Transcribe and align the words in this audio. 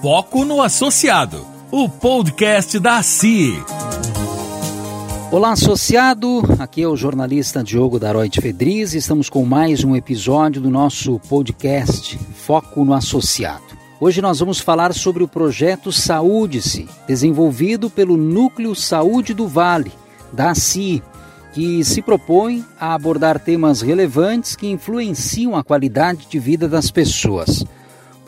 Foco 0.00 0.44
no 0.44 0.62
Associado, 0.62 1.44
o 1.72 1.88
podcast 1.88 2.78
da 2.78 3.02
CI. 3.02 3.60
Olá, 5.32 5.50
associado. 5.50 6.40
Aqui 6.60 6.82
é 6.82 6.88
o 6.88 6.96
jornalista 6.96 7.64
Diogo 7.64 7.98
Daroit 7.98 8.40
Fedriz. 8.40 8.94
Estamos 8.94 9.28
com 9.28 9.44
mais 9.44 9.82
um 9.82 9.96
episódio 9.96 10.62
do 10.62 10.70
nosso 10.70 11.18
podcast 11.28 12.16
Foco 12.16 12.84
no 12.84 12.94
Associado. 12.94 13.64
Hoje 14.00 14.22
nós 14.22 14.38
vamos 14.38 14.60
falar 14.60 14.94
sobre 14.94 15.24
o 15.24 15.28
projeto 15.28 15.90
Saúde-se, 15.90 16.88
desenvolvido 17.08 17.90
pelo 17.90 18.16
Núcleo 18.16 18.76
Saúde 18.76 19.34
do 19.34 19.48
Vale, 19.48 19.90
da 20.32 20.54
CI, 20.54 21.02
que 21.52 21.84
se 21.84 22.02
propõe 22.02 22.64
a 22.78 22.94
abordar 22.94 23.40
temas 23.40 23.82
relevantes 23.82 24.54
que 24.54 24.68
influenciam 24.68 25.56
a 25.56 25.64
qualidade 25.64 26.28
de 26.30 26.38
vida 26.38 26.68
das 26.68 26.88
pessoas. 26.88 27.64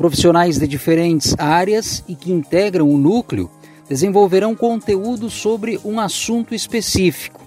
Profissionais 0.01 0.59
de 0.59 0.67
diferentes 0.67 1.35
áreas 1.39 2.03
e 2.09 2.15
que 2.15 2.33
integram 2.33 2.89
o 2.89 2.97
núcleo 2.97 3.51
desenvolverão 3.87 4.57
conteúdo 4.57 5.29
sobre 5.29 5.79
um 5.85 6.01
assunto 6.01 6.55
específico. 6.55 7.43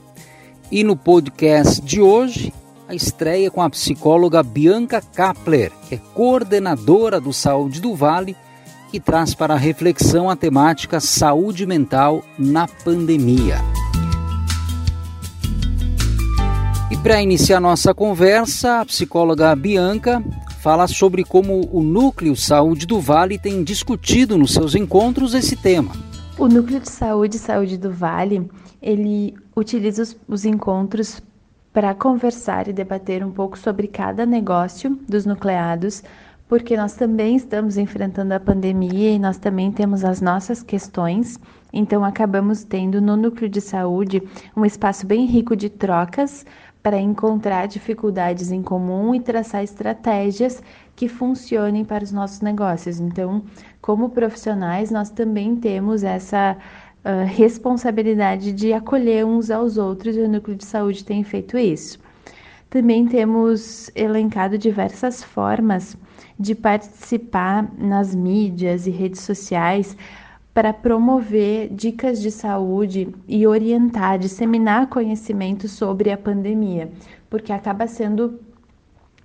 E 0.71 0.83
no 0.83 0.95
podcast 0.95 1.81
de 1.81 1.99
hoje, 1.99 2.53
a 2.87 2.93
estreia 2.93 3.49
com 3.49 3.59
a 3.59 3.71
psicóloga 3.71 4.43
Bianca 4.43 5.01
Kapler, 5.01 5.71
que 5.89 5.95
é 5.95 6.01
coordenadora 6.13 7.19
do 7.19 7.33
Saúde 7.33 7.81
do 7.81 7.95
Vale, 7.95 8.37
que 8.91 8.99
traz 8.99 9.33
para 9.33 9.55
a 9.55 9.57
reflexão 9.57 10.29
a 10.29 10.35
temática 10.35 10.99
saúde 10.99 11.65
mental 11.65 12.23
na 12.37 12.67
pandemia. 12.67 13.57
E 16.91 16.97
para 16.97 17.19
iniciar 17.19 17.59
nossa 17.59 17.95
conversa, 17.95 18.81
a 18.81 18.85
psicóloga 18.85 19.55
Bianca 19.55 20.23
fala 20.63 20.87
sobre 20.87 21.25
como 21.25 21.67
o 21.73 21.83
Núcleo 21.83 22.37
Saúde 22.37 22.87
do 22.87 22.97
Vale 22.97 23.37
tem 23.37 23.65
discutido 23.65 24.37
nos 24.37 24.53
seus 24.53 24.75
encontros 24.75 25.33
esse 25.33 25.57
tema. 25.57 25.91
O 26.39 26.47
Núcleo 26.47 26.79
de 26.79 26.89
Saúde 26.89 27.37
Saúde 27.37 27.77
do 27.77 27.91
Vale, 27.91 28.49
ele 28.81 29.35
utiliza 29.53 30.03
os, 30.03 30.17
os 30.25 30.45
encontros 30.45 31.21
para 31.73 31.93
conversar 31.93 32.69
e 32.69 32.73
debater 32.73 33.25
um 33.25 33.29
pouco 33.29 33.59
sobre 33.59 33.89
cada 33.89 34.25
negócio 34.25 34.97
dos 35.05 35.25
nucleados, 35.25 36.01
porque 36.53 36.77
nós 36.77 36.93
também 36.93 37.35
estamos 37.35 37.79
enfrentando 37.79 38.31
a 38.31 38.39
pandemia 38.39 39.09
e 39.09 39.17
nós 39.17 39.39
também 39.39 39.71
temos 39.71 40.05
as 40.05 40.21
nossas 40.21 40.61
questões. 40.61 41.39
Então, 41.73 42.05
acabamos 42.05 42.63
tendo 42.63 43.01
no 43.01 43.17
núcleo 43.17 43.49
de 43.49 43.59
saúde 43.59 44.21
um 44.55 44.63
espaço 44.63 45.03
bem 45.07 45.25
rico 45.25 45.55
de 45.55 45.67
trocas 45.67 46.45
para 46.83 47.01
encontrar 47.01 47.65
dificuldades 47.65 48.51
em 48.51 48.61
comum 48.61 49.15
e 49.15 49.19
traçar 49.19 49.63
estratégias 49.63 50.61
que 50.95 51.07
funcionem 51.07 51.83
para 51.83 52.03
os 52.03 52.11
nossos 52.11 52.41
negócios. 52.41 52.99
Então, 52.99 53.41
como 53.81 54.09
profissionais, 54.09 54.91
nós 54.91 55.09
também 55.09 55.55
temos 55.55 56.03
essa 56.03 56.55
uh, 57.03 57.25
responsabilidade 57.25 58.51
de 58.51 58.73
acolher 58.73 59.25
uns 59.25 59.49
aos 59.49 59.79
outros 59.79 60.15
e 60.15 60.19
o 60.19 60.29
núcleo 60.29 60.55
de 60.55 60.65
saúde 60.65 61.03
tem 61.03 61.23
feito 61.23 61.57
isso. 61.57 61.97
Também 62.73 63.05
temos 63.05 63.91
elencado 63.93 64.57
diversas 64.57 65.23
formas 65.23 65.95
de 66.39 66.55
participar 66.55 67.71
nas 67.77 68.15
mídias 68.15 68.87
e 68.87 68.89
redes 68.89 69.21
sociais 69.21 69.95
para 70.55 70.73
promover 70.73 71.69
dicas 71.71 72.19
de 72.19 72.31
saúde 72.31 73.13
e 73.27 73.45
orientar, 73.45 74.17
disseminar 74.17 74.87
conhecimento 74.87 75.67
sobre 75.67 76.09
a 76.09 76.17
pandemia, 76.17 76.91
porque 77.29 77.53
acaba 77.53 77.85
sendo 77.85 78.39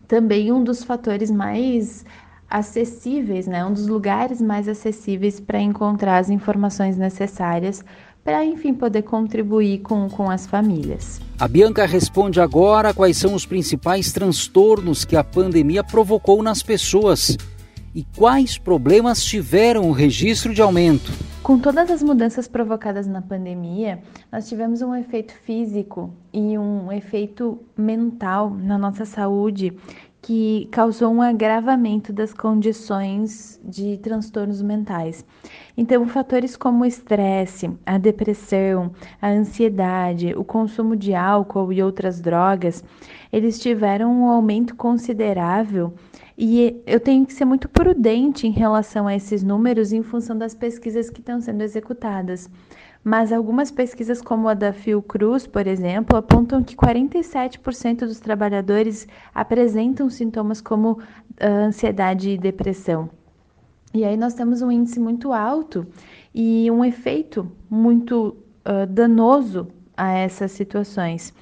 também 0.06 0.52
um 0.52 0.62
dos 0.62 0.84
fatores 0.84 1.30
mais 1.30 2.04
acessíveis, 2.50 3.46
né? 3.46 3.64
Um 3.64 3.72
dos 3.72 3.86
lugares 3.86 4.42
mais 4.42 4.68
acessíveis 4.68 5.40
para 5.40 5.58
encontrar 5.58 6.18
as 6.18 6.28
informações 6.28 6.98
necessárias 6.98 7.82
para, 8.28 8.44
enfim, 8.44 8.74
poder 8.74 9.04
contribuir 9.04 9.78
com, 9.78 10.06
com 10.10 10.30
as 10.30 10.46
famílias. 10.46 11.18
A 11.38 11.48
Bianca 11.48 11.86
responde 11.86 12.38
agora 12.38 12.92
quais 12.92 13.16
são 13.16 13.32
os 13.32 13.46
principais 13.46 14.12
transtornos 14.12 15.02
que 15.02 15.16
a 15.16 15.24
pandemia 15.24 15.82
provocou 15.82 16.42
nas 16.42 16.62
pessoas 16.62 17.38
e 17.94 18.04
quais 18.14 18.58
problemas 18.58 19.24
tiveram 19.24 19.88
o 19.88 19.92
registro 19.92 20.52
de 20.52 20.60
aumento. 20.60 21.10
Com 21.42 21.58
todas 21.58 21.90
as 21.90 22.02
mudanças 22.02 22.46
provocadas 22.46 23.06
na 23.06 23.22
pandemia, 23.22 24.02
nós 24.30 24.46
tivemos 24.46 24.82
um 24.82 24.94
efeito 24.94 25.32
físico 25.46 26.12
e 26.30 26.58
um 26.58 26.92
efeito 26.92 27.58
mental 27.74 28.50
na 28.50 28.76
nossa 28.76 29.06
saúde 29.06 29.72
que 30.20 30.68
causou 30.70 31.12
um 31.12 31.22
agravamento 31.22 32.12
das 32.12 32.34
condições 32.34 33.60
de 33.64 33.98
transtornos 33.98 34.60
mentais. 34.60 35.24
Então, 35.76 36.06
fatores 36.06 36.56
como 36.56 36.82
o 36.82 36.86
estresse, 36.86 37.70
a 37.86 37.98
depressão, 37.98 38.92
a 39.22 39.28
ansiedade, 39.28 40.34
o 40.36 40.44
consumo 40.44 40.96
de 40.96 41.14
álcool 41.14 41.72
e 41.72 41.82
outras 41.82 42.20
drogas, 42.20 42.82
eles 43.32 43.58
tiveram 43.58 44.10
um 44.12 44.28
aumento 44.28 44.74
considerável 44.74 45.94
e 46.36 46.80
eu 46.86 47.00
tenho 47.00 47.26
que 47.26 47.32
ser 47.32 47.44
muito 47.44 47.68
prudente 47.68 48.46
em 48.46 48.52
relação 48.52 49.06
a 49.08 49.14
esses 49.16 49.42
números 49.42 49.92
em 49.92 50.02
função 50.02 50.38
das 50.38 50.54
pesquisas 50.54 51.10
que 51.10 51.20
estão 51.20 51.40
sendo 51.40 51.62
executadas. 51.62 52.48
Mas 53.02 53.32
algumas 53.32 53.70
pesquisas, 53.70 54.20
como 54.20 54.48
a 54.48 54.54
da 54.54 54.72
Fiocruz, 54.72 55.46
por 55.46 55.66
exemplo, 55.66 56.16
apontam 56.16 56.62
que 56.62 56.76
47% 56.76 58.00
dos 58.00 58.20
trabalhadores 58.20 59.06
apresentam 59.34 60.10
sintomas 60.10 60.60
como 60.60 60.92
uh, 60.92 60.98
ansiedade 61.40 62.30
e 62.30 62.38
depressão. 62.38 63.08
E 63.94 64.04
aí 64.04 64.16
nós 64.16 64.34
temos 64.34 64.60
um 64.60 64.70
índice 64.70 65.00
muito 65.00 65.32
alto 65.32 65.86
e 66.34 66.70
um 66.70 66.84
efeito 66.84 67.50
muito 67.70 68.36
uh, 68.66 68.86
danoso 68.86 69.68
a 69.96 70.12
essas 70.12 70.52
situações, 70.52 71.32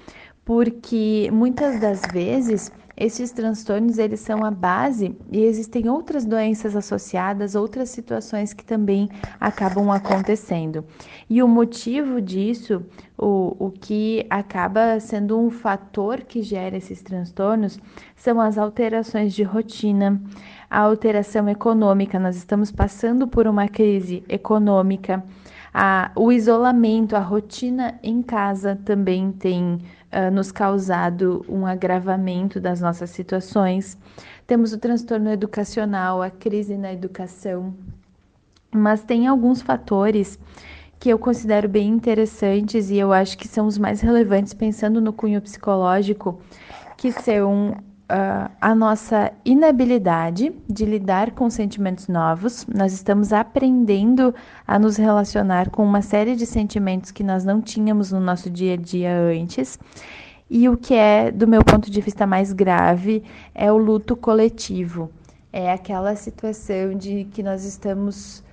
porque 0.45 1.29
muitas 1.33 1.81
das 1.81 2.03
vezes 2.13 2.71
esses 2.97 3.31
transtornos 3.31 3.99
eles 3.99 4.21
são 4.21 4.43
a 4.43 4.51
base 4.51 5.15
e 5.31 5.45
existem 5.45 5.89
outras 5.89 6.25
doenças 6.25 6.75
associadas, 6.75 7.55
outras 7.55 7.91
situações 7.91 8.55
que 8.55 8.65
também 8.65 9.11
acabam 9.39 9.91
acontecendo. 9.91 10.83
E 11.29 11.43
o 11.43 11.49
motivo 11.49 12.23
disso, 12.23 12.83
o, 13.19 13.67
o 13.67 13.71
que 13.71 14.27
acaba 14.31 14.99
sendo 14.99 15.39
um 15.39 15.51
fator 15.51 16.23
que 16.23 16.41
gera 16.41 16.77
esses 16.77 17.03
transtornos, 17.03 17.79
são 18.17 18.41
as 18.41 18.57
alterações 18.57 19.35
de 19.35 19.43
rotina, 19.43 20.19
a 20.71 20.81
alteração 20.81 21.49
econômica. 21.51 22.19
Nós 22.19 22.37
estamos 22.37 22.73
passando 22.73 23.29
por 23.29 23.47
uma 23.47 23.69
crise 23.69 24.25
econômica. 24.27 25.23
A, 25.79 26.11
o 26.17 26.33
isolamento, 26.33 27.15
a 27.15 27.21
rotina 27.21 28.01
em 28.03 28.23
casa 28.23 28.81
também 28.83 29.31
tem 29.31 29.75
uh, 29.75 30.31
nos 30.33 30.51
causado 30.51 31.45
um 31.47 31.67
agravamento 31.67 32.59
das 32.59 32.81
nossas 32.81 33.11
situações. 33.11 33.99
Temos 34.47 34.73
o 34.73 34.79
transtorno 34.79 35.29
educacional, 35.29 36.23
a 36.23 36.31
crise 36.31 36.79
na 36.79 36.95
educação, 36.95 37.75
mas 38.75 39.05
tem 39.05 39.27
alguns 39.27 39.61
fatores 39.61 40.39
que 40.99 41.11
eu 41.11 41.19
considero 41.19 41.69
bem 41.69 41.91
interessantes 41.91 42.89
e 42.89 42.97
eu 42.97 43.13
acho 43.13 43.37
que 43.37 43.47
são 43.47 43.67
os 43.67 43.77
mais 43.77 44.01
relevantes 44.01 44.55
pensando 44.55 44.99
no 44.99 45.13
cunho 45.13 45.43
psicológico, 45.43 46.41
que 46.97 47.13
são 47.13 47.77
uh, 48.11 48.51
a 48.61 48.75
nossa 48.75 49.33
inabilidade 49.45 50.53
de 50.69 50.85
lidar 50.85 51.33
com 51.33 51.51
sentimentos 51.51 52.09
novos. 52.09 52.67
Nós 52.67 52.93
estamos 52.93 53.33
aprendendo 53.33 54.35
a 54.67 54.79
nos 54.79 54.97
relacionar 54.97 55.71
com 55.71 55.85
uma 55.85 56.03
série 56.03 56.37
de 56.37 56.47
sentimentos 56.47 57.11
que 57.11 57.23
nós 57.23 57.45
não 57.45 57.61
tínhamos 57.61 58.13
no 58.13 58.21
nosso 58.21 58.51
dia 58.51 58.75
a 58.75 58.77
dia 58.77 59.17
antes. 59.17 59.79
E 60.49 60.69
o 60.69 60.77
que 60.77 60.95
é, 60.95 61.31
do 61.31 61.47
meu 61.47 61.65
ponto 61.65 61.91
de 61.91 62.01
vista, 62.01 62.27
mais 62.27 62.53
grave 62.53 63.25
é 63.55 63.71
o 63.71 63.77
luto 63.77 64.15
coletivo. 64.15 65.11
É 65.53 65.73
aquela 65.73 66.15
situação 66.15 66.95
de 66.95 67.25
que 67.33 67.43
nós 67.43 67.65
estamos 67.65 68.45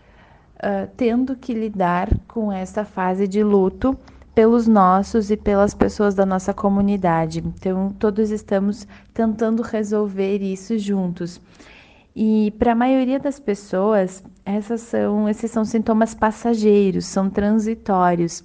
uh, 0.57 0.89
tendo 0.97 1.35
que 1.35 1.53
lidar 1.53 2.09
com 2.27 2.51
essa 2.51 2.83
fase 2.83 3.27
de 3.27 3.43
luto 3.43 3.97
pelos 4.33 4.67
nossos 4.67 5.29
e 5.29 5.37
pelas 5.37 5.73
pessoas 5.73 6.15
da 6.15 6.25
nossa 6.25 6.53
comunidade. 6.53 7.39
Então, 7.39 7.93
todos 7.99 8.31
estamos 8.31 8.87
tentando 9.13 9.61
resolver 9.61 10.37
isso 10.41 10.77
juntos. 10.77 11.39
E 12.15 12.51
para 12.59 12.73
a 12.73 12.75
maioria 12.75 13.19
das 13.19 13.39
pessoas, 13.39 14.23
essas 14.45 14.81
são, 14.81 15.27
esses 15.27 15.49
são 15.49 15.65
sintomas 15.65 16.13
passageiros, 16.13 17.05
são 17.05 17.27
transitórios, 17.29 18.43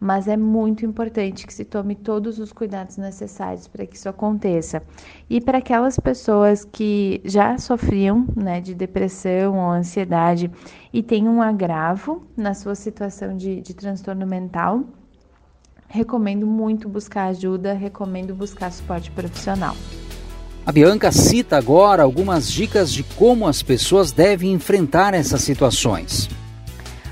mas 0.00 0.28
é 0.28 0.36
muito 0.36 0.86
importante 0.86 1.44
que 1.44 1.52
se 1.52 1.64
tome 1.64 1.96
todos 1.96 2.38
os 2.38 2.52
cuidados 2.52 2.96
necessários 2.96 3.66
para 3.66 3.84
que 3.84 3.96
isso 3.96 4.08
aconteça. 4.08 4.80
E 5.28 5.40
para 5.40 5.58
aquelas 5.58 5.98
pessoas 5.98 6.64
que 6.64 7.20
já 7.24 7.58
sofriam 7.58 8.24
né, 8.36 8.60
de 8.60 8.74
depressão 8.74 9.56
ou 9.56 9.70
ansiedade 9.70 10.48
e 10.92 11.02
têm 11.02 11.28
um 11.28 11.42
agravo 11.42 12.22
na 12.36 12.54
sua 12.54 12.76
situação 12.76 13.36
de, 13.36 13.60
de 13.60 13.74
transtorno 13.74 14.24
mental, 14.24 14.84
recomendo 15.88 16.46
muito 16.46 16.88
buscar 16.88 17.28
ajuda, 17.28 17.72
recomendo 17.72 18.34
buscar 18.34 18.70
suporte 18.70 19.10
profissional. 19.10 19.74
A 20.64 20.70
Bianca 20.70 21.10
cita 21.10 21.56
agora 21.56 22.02
algumas 22.02 22.52
dicas 22.52 22.92
de 22.92 23.02
como 23.02 23.48
as 23.48 23.62
pessoas 23.62 24.12
devem 24.12 24.52
enfrentar 24.52 25.14
essas 25.14 25.40
situações. 25.40 26.28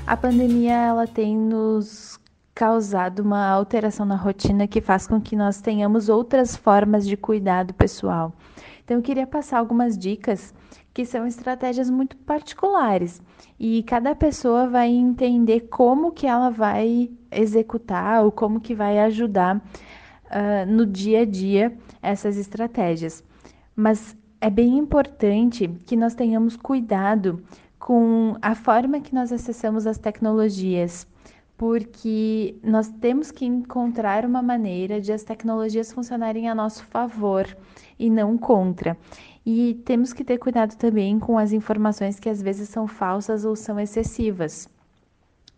A 0.05 0.15
pandemia 0.15 0.73
ela 0.73 1.07
tem 1.07 1.35
nos 1.35 2.19
causado 2.53 3.19
uma 3.19 3.47
alteração 3.47 4.05
na 4.05 4.15
rotina 4.15 4.67
que 4.67 4.79
faz 4.79 5.05
com 5.05 5.19
que 5.19 5.35
nós 5.35 5.59
tenhamos 5.59 6.07
outras 6.07 6.55
formas 6.55 7.05
de 7.07 7.17
cuidado 7.17 7.73
pessoal. 7.73 8.33
Então 8.83 8.97
eu 8.97 9.03
queria 9.03 9.27
passar 9.27 9.59
algumas 9.59 9.97
dicas 9.97 10.53
que 10.97 11.05
são 11.05 11.27
estratégias 11.27 11.91
muito 11.91 12.17
particulares 12.17 13.21
e 13.59 13.83
cada 13.83 14.15
pessoa 14.15 14.67
vai 14.67 14.89
entender 14.89 15.67
como 15.69 16.11
que 16.11 16.25
ela 16.25 16.49
vai 16.49 17.11
executar 17.29 18.25
ou 18.25 18.31
como 18.31 18.59
que 18.59 18.73
vai 18.73 18.97
ajudar 18.97 19.57
uh, 19.57 20.65
no 20.67 20.87
dia 20.87 21.21
a 21.21 21.25
dia 21.25 21.77
essas 22.01 22.35
estratégias 22.35 23.23
mas 23.75 24.17
é 24.41 24.49
bem 24.49 24.75
importante 24.75 25.67
que 25.85 25.95
nós 25.95 26.15
tenhamos 26.15 26.57
cuidado 26.57 27.43
com 27.77 28.35
a 28.41 28.55
forma 28.55 28.99
que 28.99 29.13
nós 29.13 29.31
acessamos 29.31 29.85
as 29.85 29.99
tecnologias, 29.99 31.05
porque 31.55 32.55
nós 32.63 32.87
temos 32.87 33.29
que 33.29 33.45
encontrar 33.45 34.25
uma 34.25 34.41
maneira 34.41 34.99
de 34.99 35.11
as 35.11 35.23
tecnologias 35.23 35.91
funcionarem 35.91 36.49
a 36.49 36.55
nosso 36.55 36.83
favor 36.85 37.45
e 37.99 38.09
não 38.09 38.35
contra. 38.35 38.97
E 39.49 39.75
temos 39.85 40.11
que 40.11 40.25
ter 40.25 40.37
cuidado 40.37 40.75
também 40.75 41.17
com 41.17 41.37
as 41.37 41.53
informações 41.53 42.19
que 42.19 42.27
às 42.27 42.41
vezes 42.41 42.67
são 42.67 42.85
falsas 42.85 43.45
ou 43.45 43.55
são 43.55 43.79
excessivas. 43.79 44.67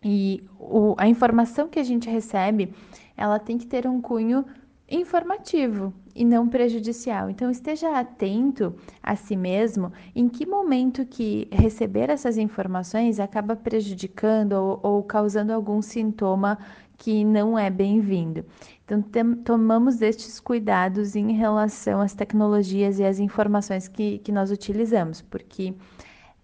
E 0.00 0.44
o, 0.60 0.94
a 0.96 1.08
informação 1.08 1.66
que 1.66 1.80
a 1.80 1.82
gente 1.82 2.08
recebe, 2.08 2.72
ela 3.16 3.40
tem 3.40 3.58
que 3.58 3.66
ter 3.66 3.88
um 3.88 4.00
cunho 4.00 4.44
informativo 4.88 5.92
e 6.14 6.24
não 6.24 6.48
prejudicial. 6.48 7.28
Então 7.30 7.50
esteja 7.50 7.98
atento 7.98 8.72
a 9.02 9.16
si 9.16 9.34
mesmo 9.34 9.92
em 10.14 10.28
que 10.28 10.46
momento 10.46 11.04
que 11.04 11.48
receber 11.50 12.10
essas 12.10 12.38
informações 12.38 13.18
acaba 13.18 13.56
prejudicando 13.56 14.52
ou, 14.52 14.80
ou 14.84 15.02
causando 15.02 15.52
algum 15.52 15.82
sintoma 15.82 16.60
que 17.00 17.24
não 17.24 17.58
é 17.58 17.70
bem-vindo. 17.70 18.44
Então 18.84 19.02
tomamos 19.42 20.02
estes 20.02 20.38
cuidados 20.38 21.16
em 21.16 21.32
relação 21.32 22.02
às 22.02 22.12
tecnologias 22.12 22.98
e 22.98 23.04
às 23.04 23.18
informações 23.18 23.88
que, 23.88 24.18
que 24.18 24.30
nós 24.30 24.50
utilizamos, 24.50 25.22
porque 25.22 25.72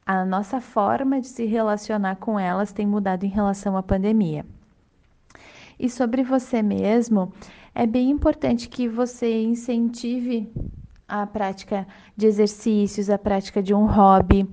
a 0.06 0.24
nossa 0.24 0.58
forma 0.58 1.20
de 1.20 1.26
se 1.26 1.44
relacionar 1.44 2.16
com 2.16 2.40
elas 2.40 2.72
tem 2.72 2.86
mudado 2.86 3.24
em 3.24 3.28
relação 3.28 3.76
à 3.76 3.82
pandemia. 3.82 4.46
E 5.78 5.90
sobre 5.90 6.22
você 6.22 6.62
mesmo, 6.62 7.34
é 7.74 7.86
bem 7.86 8.08
importante 8.08 8.66
que 8.66 8.88
você 8.88 9.42
incentive 9.42 10.50
a 11.06 11.26
prática 11.26 11.86
de 12.16 12.26
exercícios, 12.26 13.10
a 13.10 13.18
prática 13.18 13.62
de 13.62 13.74
um 13.74 13.84
hobby, 13.84 14.48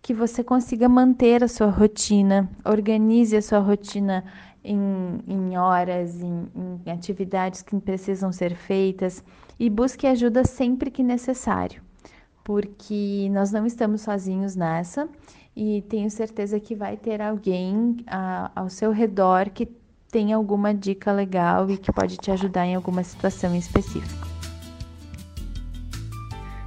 que 0.00 0.14
você 0.14 0.42
consiga 0.42 0.88
manter 0.88 1.44
a 1.44 1.48
sua 1.48 1.68
rotina, 1.68 2.50
organize 2.64 3.36
a 3.36 3.42
sua 3.42 3.58
rotina 3.58 4.24
em, 4.64 5.20
em 5.28 5.58
horas, 5.58 6.20
em, 6.20 6.48
em 6.86 6.90
atividades 6.90 7.62
que 7.62 7.78
precisam 7.78 8.32
ser 8.32 8.56
feitas 8.56 9.22
e 9.60 9.68
busque 9.68 10.06
ajuda 10.06 10.44
sempre 10.44 10.90
que 10.90 11.02
necessário, 11.02 11.82
porque 12.42 13.28
nós 13.30 13.52
não 13.52 13.66
estamos 13.66 14.00
sozinhos 14.00 14.56
nessa 14.56 15.08
e 15.54 15.82
tenho 15.82 16.10
certeza 16.10 16.58
que 16.58 16.74
vai 16.74 16.96
ter 16.96 17.20
alguém 17.20 17.98
a, 18.06 18.50
ao 18.56 18.70
seu 18.70 18.90
redor 18.90 19.50
que 19.50 19.68
tem 20.10 20.32
alguma 20.32 20.72
dica 20.72 21.12
legal 21.12 21.70
e 21.70 21.76
que 21.76 21.92
pode 21.92 22.16
te 22.16 22.30
ajudar 22.30 22.66
em 22.66 22.74
alguma 22.74 23.02
situação 23.02 23.54
em 23.54 23.58
específico. 23.58 24.26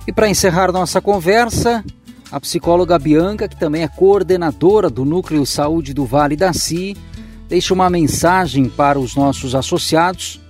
E 0.06 0.14
para 0.14 0.30
encerrar 0.30 0.72
nossa 0.72 1.02
conversa, 1.02 1.84
a 2.32 2.40
psicóloga 2.40 2.98
Bianca, 3.00 3.48
que 3.48 3.58
também 3.58 3.84
é 3.84 3.88
coordenadora 3.88 4.90
do 4.90 5.04
Núcleo 5.04 5.46
Saúde 5.46 5.94
do 5.94 6.06
Vale 6.06 6.36
da 6.36 6.54
Si, 6.54 6.96
deixa 7.48 7.74
uma 7.74 7.90
mensagem 7.90 8.70
para 8.70 9.00
os 9.00 9.16
nossos 9.16 9.56
associados 9.56 10.42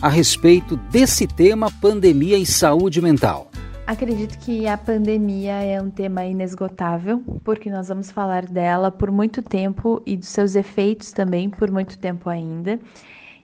a 0.00 0.08
respeito 0.08 0.76
desse 0.76 1.26
tema 1.26 1.70
pandemia 1.70 2.38
e 2.38 2.46
saúde 2.46 3.02
mental. 3.02 3.50
Acredito 3.84 4.38
que 4.38 4.66
a 4.68 4.76
pandemia 4.76 5.54
é 5.54 5.80
um 5.80 5.90
tema 5.90 6.24
inesgotável, 6.24 7.22
porque 7.42 7.70
nós 7.70 7.88
vamos 7.88 8.10
falar 8.10 8.46
dela 8.46 8.90
por 8.90 9.10
muito 9.10 9.42
tempo 9.42 10.02
e 10.06 10.16
dos 10.16 10.28
seus 10.28 10.54
efeitos 10.54 11.10
também 11.10 11.48
por 11.48 11.70
muito 11.70 11.98
tempo 11.98 12.28
ainda. 12.28 12.78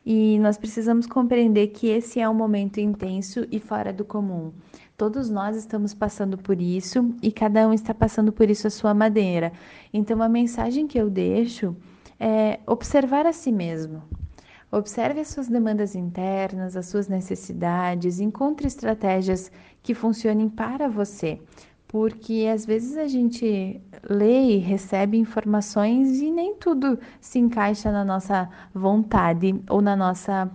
E 0.07 0.39
nós 0.39 0.59
precisamos 0.59 1.07
compreender 1.07 1.69
que 1.69 1.89
esse 1.89 2.21
é 2.21 2.29
um 2.29 2.35
momento 2.35 2.79
intenso 2.79 3.47
e 3.51 3.59
fora 3.59 3.91
do 3.91 4.05
comum. 4.05 4.53
Todos 4.99 5.31
nós 5.31 5.57
estamos 5.57 5.95
passando 5.95 6.37
por 6.37 6.61
isso 6.61 7.15
e 7.23 7.33
cada 7.33 7.67
um 7.67 7.73
está 7.73 7.95
passando 7.95 8.31
por 8.31 8.51
isso 8.51 8.67
à 8.67 8.71
sua 8.71 8.93
maneira. 8.93 9.51
Então, 9.93 10.23
a 10.23 10.29
mensagem 10.29 10.87
que 10.87 10.99
eu 10.99 11.09
deixo 11.09 11.75
é 12.25 12.61
observar 12.67 13.27
a 13.27 13.33
si 13.33 13.53
mesmo, 13.53 14.03
Observe 14.75 15.21
as 15.21 15.29
suas 15.29 15.47
demandas 15.47 15.95
internas, 15.95 16.77
as 16.77 16.87
suas 16.87 17.07
necessidades, 17.07 18.19
encontre 18.19 18.67
estratégias 18.67 19.53
que 19.81 19.95
funcionem 19.95 20.49
para 20.49 20.89
você, 20.89 21.41
porque 21.87 22.51
às 22.53 22.67
vezes 22.67 22.97
a 22.97 23.07
gente 23.07 23.81
lê 24.11 24.57
e 24.57 24.59
recebe 24.59 25.17
informações 25.17 26.21
e 26.21 26.29
nem 26.29 26.57
tudo 26.57 26.99
se 27.21 27.39
encaixa 27.39 27.93
na 27.93 28.05
nossa 28.05 28.51
vontade 28.75 29.55
ou 29.71 29.81
na 29.81 29.95
nossa 29.95 30.51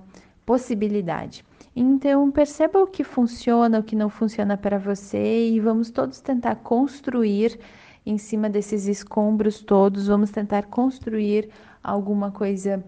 possibilidade. 0.45 1.45
Então, 1.74 2.30
perceba 2.30 2.77
o 2.83 2.88
que 2.88 3.06
funciona, 3.06 3.80
o 3.80 3.83
que 3.83 3.95
não 3.95 4.10
funciona 4.10 4.57
para 4.57 4.77
você 4.77 5.48
e 5.48 5.62
vamos 5.62 5.92
todos 5.92 6.19
tentar 6.19 6.56
construir 6.56 7.57
em 8.09 8.17
cima 8.17 8.50
desses 8.50 8.88
escombros 8.88 9.61
todos, 9.61 10.07
vamos 10.07 10.31
tentar 10.31 10.63
construir 10.63 11.47
alguma 11.83 12.31
coisa 12.31 12.83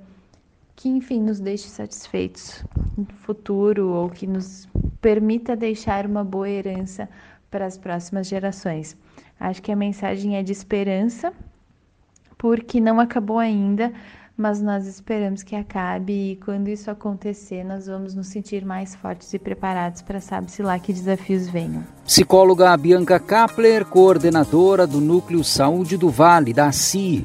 que, 0.75 0.89
enfim, 0.89 1.21
nos 1.21 1.39
deixe 1.39 1.67
satisfeitos 1.69 2.65
no 2.97 3.05
futuro 3.05 3.89
ou 3.89 4.09
que 4.09 4.25
nos 4.25 4.67
permita 4.99 5.55
deixar 5.55 6.07
uma 6.07 6.23
boa 6.23 6.49
herança 6.49 7.07
para 7.51 7.67
as 7.67 7.77
próximas 7.77 8.27
gerações. 8.27 8.97
Acho 9.39 9.61
que 9.61 9.71
a 9.71 9.75
mensagem 9.75 10.37
é 10.37 10.41
de 10.41 10.51
esperança, 10.51 11.31
porque 12.35 12.79
não 12.81 12.99
acabou 12.99 13.37
ainda, 13.37 13.93
mas 14.41 14.59
nós 14.59 14.87
esperamos 14.87 15.43
que 15.43 15.55
acabe 15.55 16.31
e 16.31 16.35
quando 16.37 16.67
isso 16.67 16.89
acontecer, 16.89 17.63
nós 17.63 17.85
vamos 17.85 18.15
nos 18.15 18.27
sentir 18.27 18.65
mais 18.65 18.95
fortes 18.95 19.31
e 19.33 19.37
preparados 19.37 20.01
para 20.01 20.19
sabe-se 20.19 20.63
lá 20.63 20.79
que 20.79 20.91
desafios 20.91 21.47
venham. 21.47 21.83
Psicóloga 22.03 22.75
Bianca 22.75 23.19
Kapler, 23.19 23.85
coordenadora 23.85 24.87
do 24.87 24.99
Núcleo 24.99 25.43
Saúde 25.43 25.95
do 25.95 26.09
Vale, 26.09 26.53
da 26.53 26.71
CI 26.71 27.23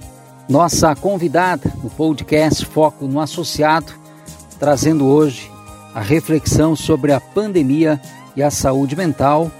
nossa 0.48 0.94
convidada 0.94 1.72
no 1.82 1.90
podcast 1.90 2.64
Foco 2.66 3.06
no 3.06 3.18
Associado, 3.18 3.92
trazendo 4.60 5.06
hoje 5.06 5.50
a 5.94 6.00
reflexão 6.00 6.76
sobre 6.76 7.12
a 7.12 7.20
pandemia 7.20 8.00
e 8.36 8.42
a 8.42 8.50
saúde 8.50 8.94
mental 8.94 9.50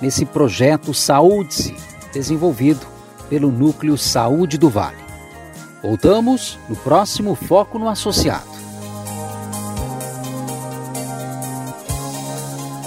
nesse 0.00 0.24
projeto 0.24 0.92
Saúde-se, 0.92 1.76
desenvolvido 2.12 2.84
pelo 3.28 3.52
Núcleo 3.52 3.96
Saúde 3.96 4.58
do 4.58 4.68
Vale. 4.68 5.01
Voltamos 5.82 6.58
no 6.68 6.76
próximo 6.76 7.34
Foco 7.34 7.78
no 7.78 7.88
Associado. 7.88 8.52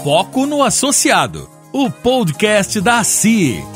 Foco 0.02 0.46
no 0.46 0.64
Associado, 0.64 1.50
o 1.74 1.90
podcast 1.92 2.80
da 2.80 3.04
CIE. 3.04 3.75